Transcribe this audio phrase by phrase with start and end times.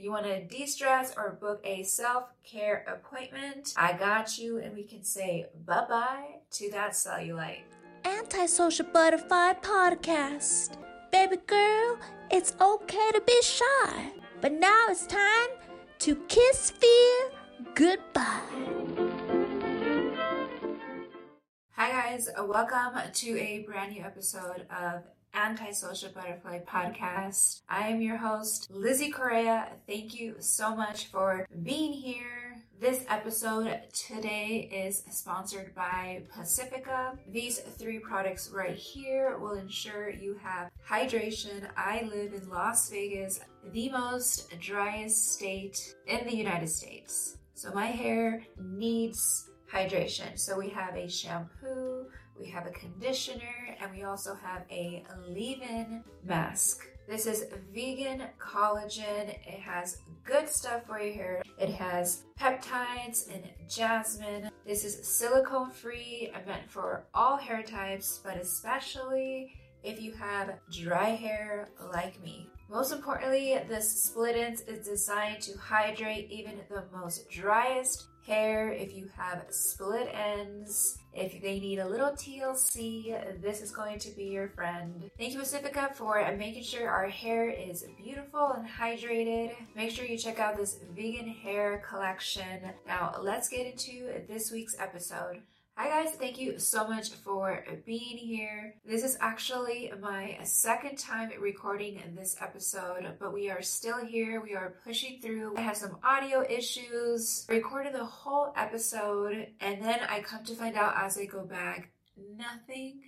[0.00, 4.56] If you want to de stress or book a self care appointment, I got you,
[4.56, 7.64] and we can say bye bye to that cellulite.
[8.06, 10.78] Antisocial Butterfly Podcast.
[11.12, 11.98] Baby girl,
[12.30, 15.50] it's okay to be shy, but now it's time
[15.98, 17.30] to kiss fear
[17.74, 18.40] goodbye.
[21.72, 22.26] Hi, guys.
[22.38, 25.02] Welcome to a brand new episode of
[25.34, 27.62] Antisocial Butterfly Podcast.
[27.68, 29.68] I am your host, Lissy Correa.
[29.86, 32.56] Thank you so much for being here.
[32.80, 37.18] This episode today is sponsored by Pacifica.
[37.28, 41.68] These three products right here will ensure you have hydration.
[41.76, 43.40] I live in Las Vegas,
[43.72, 47.36] the most driest state in the United States.
[47.54, 50.38] So my hair needs hydration.
[50.38, 52.06] So we have a shampoo,
[52.38, 56.86] we have a conditioner, and we also have a leave-in mask.
[57.08, 59.30] This is vegan collagen.
[59.30, 61.42] It has good stuff for your hair.
[61.58, 64.50] It has peptides and jasmine.
[64.64, 71.10] This is silicone free meant for all hair types, but especially if you have dry
[71.10, 72.48] hair like me.
[72.70, 78.70] Most importantly, this split ends is designed to hydrate even the most driest hair.
[78.70, 84.10] If you have split ends, if they need a little TLC, this is going to
[84.10, 85.10] be your friend.
[85.18, 89.52] Thank you Pacifica for making sure our hair is beautiful and hydrated.
[89.74, 92.60] Make sure you check out this vegan hair collection.
[92.86, 95.42] Now let's get into this week's episode.
[95.82, 98.74] Hi guys, thank you so much for being here.
[98.84, 104.42] This is actually my second time recording this episode, but we are still here.
[104.42, 105.56] We are pushing through.
[105.56, 107.46] I have some audio issues.
[107.48, 111.46] I recorded the whole episode, and then I come to find out as I go
[111.46, 111.88] back,
[112.36, 113.00] nothing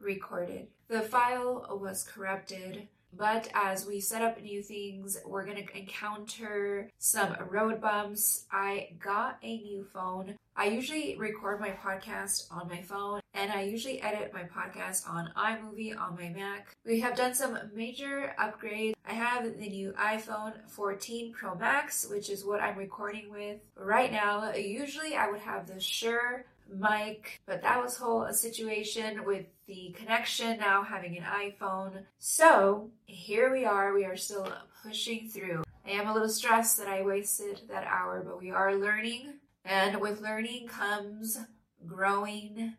[0.00, 0.66] recorded.
[0.88, 2.88] The file was corrupted.
[3.16, 8.44] But as we set up new things, we're going to encounter some road bumps.
[8.52, 10.36] I got a new phone.
[10.56, 15.30] I usually record my podcast on my phone and I usually edit my podcast on
[15.36, 16.74] iMovie on my Mac.
[16.84, 18.94] We have done some major upgrades.
[19.06, 24.10] I have the new iPhone 14 Pro Max, which is what I'm recording with right
[24.10, 24.52] now.
[24.52, 29.94] Usually I would have the Shure mic, but that was whole a situation with the
[29.98, 32.04] connection now having an iPhone.
[32.18, 34.52] So here we are, we are still
[34.82, 35.64] pushing through.
[35.86, 39.34] I am a little stressed that I wasted that hour, but we are learning,
[39.64, 41.38] and with learning comes
[41.86, 42.74] growing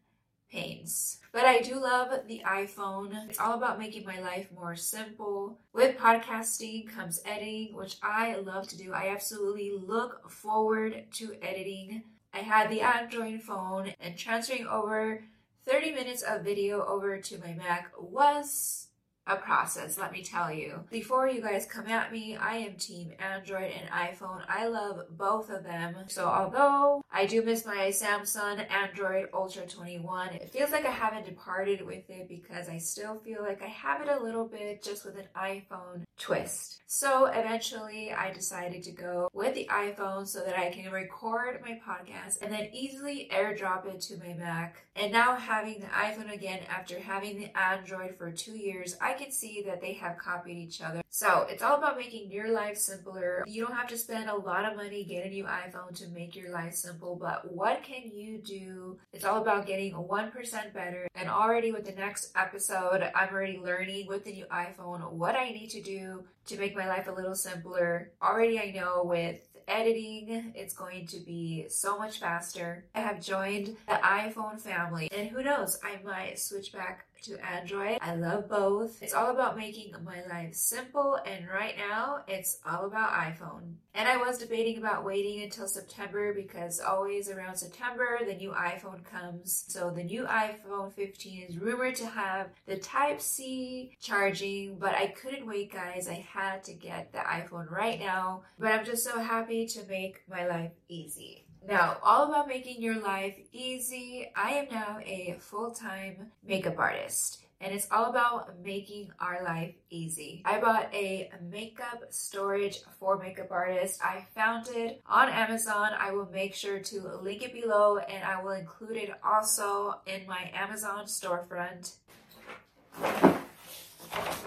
[0.51, 1.19] pains.
[1.31, 3.29] But I do love the iPhone.
[3.29, 5.59] It's all about making my life more simple.
[5.73, 8.93] With podcasting comes editing, which I love to do.
[8.93, 12.03] I absolutely look forward to editing.
[12.33, 15.23] I had the Android phone and transferring over
[15.65, 18.88] 30 minutes of video over to my Mac was
[19.29, 20.83] a process, let me tell you.
[20.89, 24.43] Before you guys come at me, I am team Android and iPhone.
[24.49, 25.95] I love both of them.
[26.07, 31.25] So although I do miss my Samsung Android Ultra 21, it feels like I haven't
[31.25, 35.05] departed with it because I still feel like I have it a little bit just
[35.05, 36.81] with an iPhone twist.
[36.87, 41.79] So eventually I decided to go with the iPhone so that I can record my
[41.87, 44.85] podcast and then easily airdrop it to my Mac.
[44.95, 49.31] And now having the iPhone again after having the Android for two years, I can
[49.31, 51.01] see that they have copied each other.
[51.09, 53.43] So it's all about making your life simpler.
[53.47, 56.35] You don't have to spend a lot of money getting a new iPhone to make
[56.35, 58.97] your life simple, but what can you do?
[59.13, 61.07] It's all about getting 1% better.
[61.15, 65.49] And already with the next episode, I'm already learning with the new iPhone what I
[65.51, 68.11] need to do to make my life a little simpler.
[68.21, 72.85] Already I know with editing, it's going to be so much faster.
[72.95, 77.97] I have joined the iPhone family, and who knows, I might switch back to Android.
[78.01, 79.01] I love both.
[79.01, 83.73] It's all about making my life simple, and right now it's all about iPhone.
[83.93, 89.03] And I was debating about waiting until September because always around September the new iPhone
[89.03, 89.65] comes.
[89.67, 95.07] So the new iPhone 15 is rumored to have the Type C charging, but I
[95.07, 96.07] couldn't wait, guys.
[96.07, 98.43] I had to get the iPhone right now.
[98.57, 101.45] But I'm just so happy to make my life easy.
[101.67, 104.31] Now, all about making your life easy.
[104.35, 109.75] I am now a full time makeup artist and it's all about making our life
[109.89, 110.41] easy.
[110.45, 113.99] I bought a makeup storage for makeup artists.
[114.01, 115.89] I found it on Amazon.
[115.99, 120.25] I will make sure to link it below and I will include it also in
[120.25, 121.95] my Amazon storefront.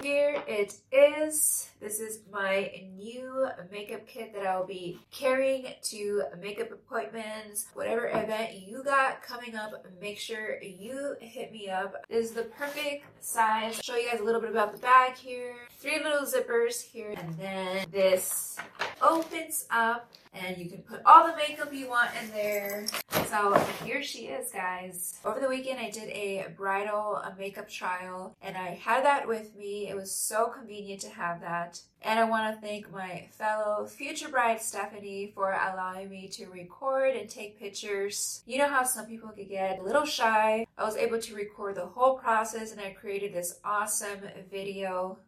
[0.03, 1.71] Here it is.
[1.81, 8.55] This is my new makeup kit that I'll be carrying to makeup appointments, whatever event
[8.67, 11.95] you got coming up, make sure you hit me up.
[12.09, 13.81] This is the perfect size.
[13.83, 15.55] Show you guys a little bit about the bag here.
[15.79, 18.57] Three little zippers here, and then this
[19.01, 22.87] opens up and you can put all the makeup you want in there.
[23.29, 25.19] So here she is, guys.
[25.25, 29.55] Over the weekend, I did a bridal a makeup trial and I had that with
[29.57, 29.89] me.
[29.89, 31.81] It was so convenient to have that.
[32.03, 37.15] And I want to thank my fellow future bride Stephanie for allowing me to record
[37.15, 38.43] and take pictures.
[38.47, 40.67] You know how some people could get a little shy.
[40.77, 44.21] I was able to record the whole process and I created this awesome
[44.51, 45.19] video.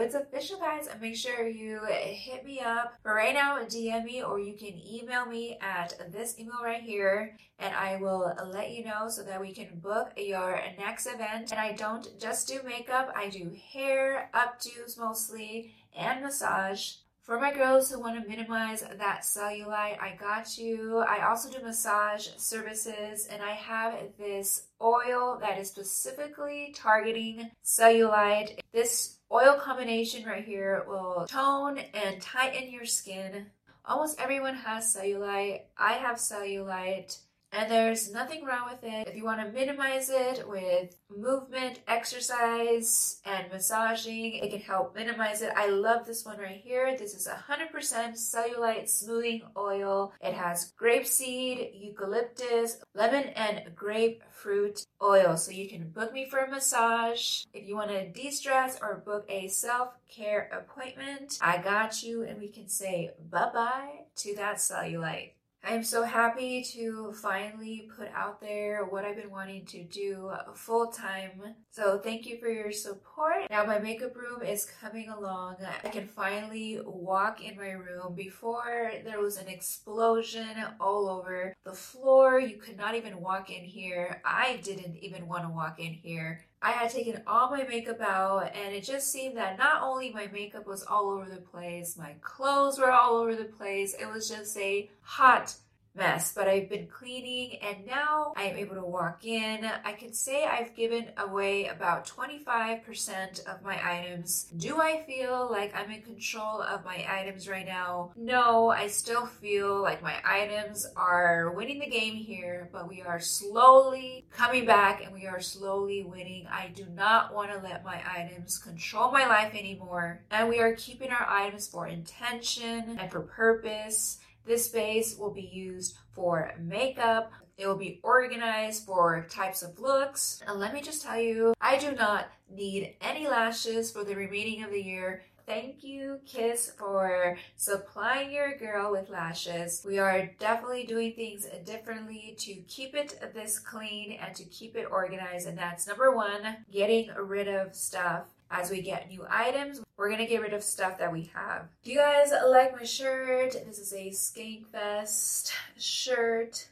[0.00, 0.88] It's official, guys.
[1.00, 2.94] Make sure you hit me up.
[3.04, 7.74] Right now, DM me or you can email me at this email right here and
[7.74, 11.50] I will let you know so that we can book your next event.
[11.50, 16.92] And I don't just do makeup, I do hair, updos mostly, and massage.
[17.28, 21.04] For my girls who want to minimize that cellulite, I got you.
[21.06, 28.58] I also do massage services and I have this oil that is specifically targeting cellulite.
[28.72, 33.44] This oil combination right here will tone and tighten your skin.
[33.84, 35.64] Almost everyone has cellulite.
[35.76, 37.18] I have cellulite.
[37.52, 39.08] And there's nothing wrong with it.
[39.08, 45.40] If you want to minimize it with movement, exercise, and massaging, it can help minimize
[45.40, 45.52] it.
[45.56, 46.94] I love this one right here.
[46.96, 47.72] This is 100%
[48.12, 50.12] cellulite smoothing oil.
[50.20, 55.36] It has grapeseed, eucalyptus, lemon, and grapefruit oil.
[55.36, 57.44] So you can book me for a massage.
[57.54, 62.24] If you want to de stress or book a self care appointment, I got you,
[62.24, 65.32] and we can say bye bye to that cellulite.
[65.64, 70.86] I'm so happy to finally put out there what I've been wanting to do full
[70.86, 71.42] time.
[71.70, 73.50] So thank you for your support.
[73.50, 75.56] Now my makeup room is coming along.
[75.84, 78.14] I can finally walk in my room.
[78.14, 80.46] Before there was an explosion
[80.80, 82.40] all over the floor.
[82.40, 84.22] You could not even walk in here.
[84.24, 86.44] I didn't even want to walk in here.
[86.60, 90.26] I had taken all my makeup out, and it just seemed that not only my
[90.26, 93.94] makeup was all over the place, my clothes were all over the place.
[93.94, 95.54] It was just a hot
[95.94, 99.64] mess, but I've been cleaning and now I am able to walk in.
[99.84, 104.46] I can say I've given away about 25% of my items.
[104.56, 108.12] Do I feel like I'm in control of my items right now?
[108.16, 113.20] No, I still feel like my items are winning the game here, but we are
[113.20, 116.46] slowly coming back and we are slowly winning.
[116.46, 120.22] I do not want to let my items control my life anymore.
[120.30, 124.18] And we are keeping our items for intention and for purpose.
[124.48, 127.30] This space will be used for makeup.
[127.58, 130.40] It will be organized for types of looks.
[130.46, 134.64] And let me just tell you, I do not need any lashes for the remaining
[134.64, 135.22] of the year.
[135.44, 139.82] Thank you, Kiss, for supplying your girl with lashes.
[139.86, 144.88] We are definitely doing things differently to keep it this clean and to keep it
[144.90, 145.46] organized.
[145.46, 149.82] And that's number one, getting rid of stuff as we get new items.
[149.98, 151.66] We're gonna get rid of stuff that we have.
[151.82, 153.54] Do you guys like my shirt?
[153.66, 156.68] This is a Skankfest shirt.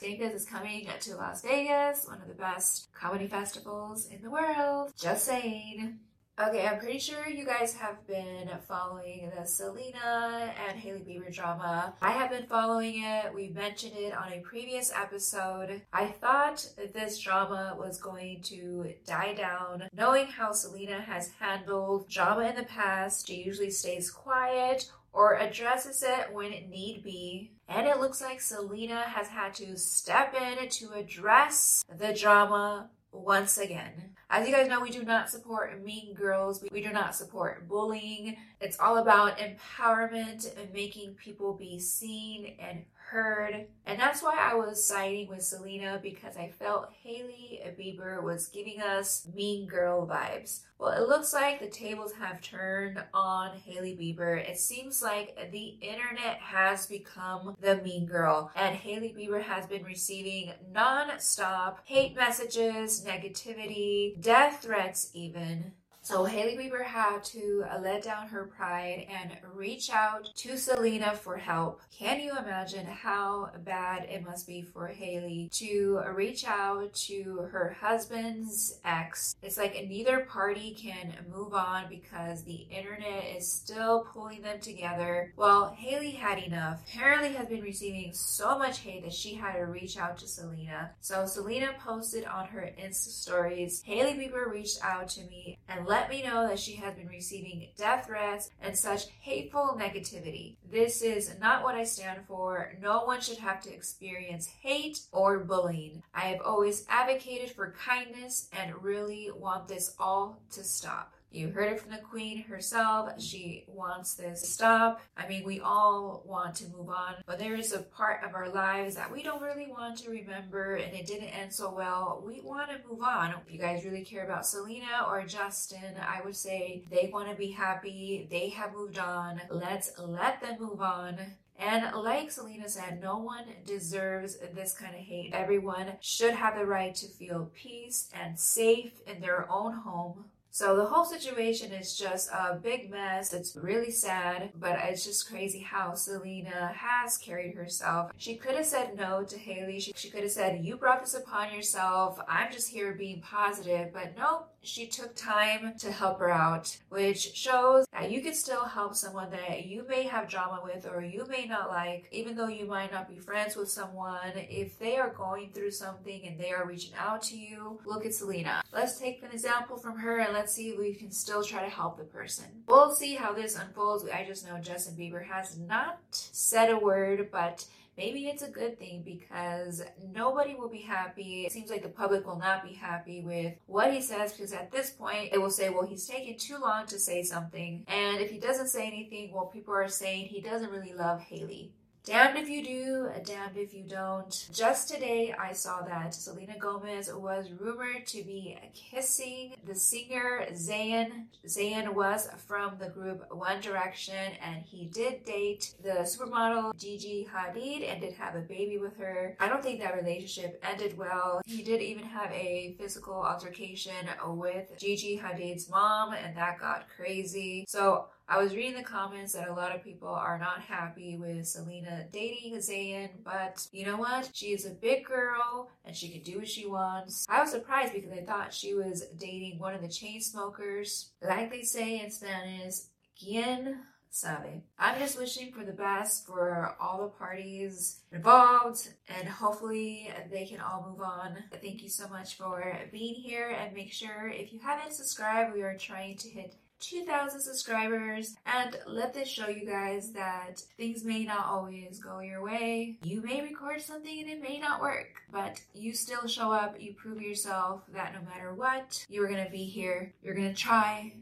[0.00, 4.92] Skankfest is coming to Las Vegas, one of the best comedy festivals in the world.
[4.96, 5.98] Just saying.
[6.38, 11.94] Okay, I'm pretty sure you guys have been following the Selena and Hailey Bieber drama.
[12.02, 13.34] I have been following it.
[13.34, 15.80] We mentioned it on a previous episode.
[15.94, 19.88] I thought this drama was going to die down.
[19.94, 26.02] Knowing how Selena has handled drama in the past, she usually stays quiet or addresses
[26.02, 27.52] it when it need be.
[27.66, 33.58] And it looks like Selena has had to step in to address the drama once
[33.58, 34.16] again.
[34.28, 36.64] As you guys know, we do not support mean girls.
[36.72, 38.36] We do not support bullying.
[38.60, 43.66] It's all about empowerment and making people be seen and heard.
[43.86, 48.80] And that's why I was siding with Selena because I felt Hailey Bieber was giving
[48.80, 50.62] us mean girl vibes.
[50.78, 54.36] Well, it looks like the tables have turned on Hailey Bieber.
[54.36, 59.84] It seems like the internet has become the mean girl, and Hailey Bieber has been
[59.84, 65.72] receiving non stop hate messages, negativity, death threats, even.
[66.06, 71.14] So Hailey Bieber had to uh, let down her pride and reach out to Selena
[71.16, 71.80] for help.
[71.90, 77.76] Can you imagine how bad it must be for Hailey to reach out to her
[77.80, 79.34] husband's ex?
[79.42, 85.32] It's like neither party can move on because the internet is still pulling them together.
[85.34, 86.82] Well, Hailey had enough.
[86.88, 90.92] Apparently has been receiving so much hate that she had to reach out to Selena.
[91.00, 95.95] So Selena posted on her Insta stories, Hailey Bieber reached out to me and let
[95.96, 100.56] let me know that she has been receiving death threats and such hateful negativity.
[100.70, 102.76] This is not what I stand for.
[102.82, 106.02] No one should have to experience hate or bullying.
[106.14, 111.14] I have always advocated for kindness and really want this all to stop.
[111.30, 113.20] You heard it from the queen herself.
[113.20, 115.00] She wants this to stop.
[115.16, 118.48] I mean, we all want to move on, but there is a part of our
[118.48, 122.22] lives that we don't really want to remember and it didn't end so well.
[122.26, 123.30] We want to move on.
[123.30, 127.34] If you guys really care about Selena or Justin, I would say they want to
[127.36, 128.26] be happy.
[128.30, 129.40] They have moved on.
[129.50, 131.18] Let's let them move on.
[131.58, 135.32] And like Selena said, no one deserves this kind of hate.
[135.32, 140.74] Everyone should have the right to feel peace and safe in their own home so
[140.74, 143.34] the whole situation is just a big mess.
[143.34, 148.10] It's really sad, but it's just crazy how Selena has carried herself.
[148.16, 149.80] She could have said no to Hailey.
[149.80, 152.18] She, she could have said, You brought this upon yourself.
[152.26, 153.92] I'm just here being positive.
[153.92, 158.64] But nope, she took time to help her out, which shows that you can still
[158.64, 162.48] help someone that you may have drama with or you may not like, even though
[162.48, 164.32] you might not be friends with someone.
[164.34, 168.14] If they are going through something and they are reaching out to you, look at
[168.14, 168.62] Selena.
[168.72, 171.70] Let's take an example from her and let's see if we can still try to
[171.70, 172.44] help the person.
[172.68, 174.04] We'll see how this unfolds.
[174.04, 177.64] I just know Justin Bieber has not said a word, but
[177.96, 181.46] maybe it's a good thing because nobody will be happy.
[181.46, 184.70] It seems like the public will not be happy with what he says because at
[184.70, 187.84] this point it will say, well, he's taking too long to say something.
[187.88, 191.72] And if he doesn't say anything, well, people are saying he doesn't really love Hailey.
[192.06, 194.48] Damned if you do, damned if you don't.
[194.52, 201.24] Just today, I saw that Selena Gomez was rumored to be kissing the singer Zayn.
[201.44, 207.90] Zayn was from the group One Direction, and he did date the supermodel Gigi Hadid
[207.90, 209.36] and did have a baby with her.
[209.40, 211.40] I don't think that relationship ended well.
[211.44, 217.64] He did even have a physical altercation with Gigi Hadid's mom, and that got crazy.
[217.66, 221.46] So I was reading the comments that a lot of people are not happy with
[221.46, 224.30] Selena dating Zayn, but you know what?
[224.32, 227.24] She is a big girl and she can do what she wants.
[227.28, 231.10] I was surprised because I thought she was dating one of the Chainsmokers.
[231.22, 232.74] Like they say in Spanish,
[233.16, 233.78] quien
[234.10, 234.62] sabe.
[234.76, 240.60] I'm just wishing for the best for all the parties involved and hopefully they can
[240.60, 241.36] all move on.
[241.62, 245.62] Thank you so much for being here and make sure if you haven't subscribed, we
[245.62, 251.24] are trying to hit 2,000 subscribers and let this show you guys that things may
[251.24, 252.98] not always go your way.
[253.02, 256.94] You may record something and it may not work, but you still show up, you
[256.94, 261.12] prove yourself that no matter what, you're gonna be here, you're gonna try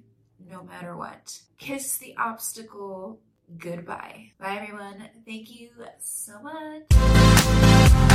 [0.51, 1.41] no matter what.
[1.59, 3.21] Kiss the obstacle
[3.59, 4.33] goodbye.
[4.39, 5.09] Bye everyone.
[5.27, 5.71] Thank you
[6.01, 8.14] so much.